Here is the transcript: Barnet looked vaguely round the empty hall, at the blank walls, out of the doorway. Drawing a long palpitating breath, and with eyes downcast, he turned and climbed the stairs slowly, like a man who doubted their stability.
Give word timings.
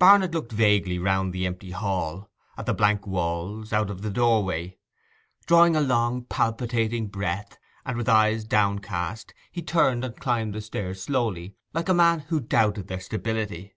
Barnet 0.00 0.32
looked 0.32 0.50
vaguely 0.50 0.98
round 0.98 1.32
the 1.32 1.46
empty 1.46 1.70
hall, 1.70 2.28
at 2.58 2.66
the 2.66 2.74
blank 2.74 3.06
walls, 3.06 3.72
out 3.72 3.88
of 3.88 4.02
the 4.02 4.10
doorway. 4.10 4.76
Drawing 5.46 5.76
a 5.76 5.80
long 5.80 6.24
palpitating 6.24 7.06
breath, 7.06 7.56
and 7.86 7.96
with 7.96 8.08
eyes 8.08 8.42
downcast, 8.42 9.32
he 9.52 9.62
turned 9.62 10.04
and 10.04 10.16
climbed 10.16 10.56
the 10.56 10.60
stairs 10.60 11.00
slowly, 11.02 11.54
like 11.72 11.88
a 11.88 11.94
man 11.94 12.18
who 12.18 12.40
doubted 12.40 12.88
their 12.88 12.98
stability. 12.98 13.76